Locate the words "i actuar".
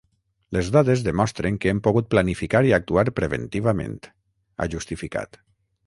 2.71-3.07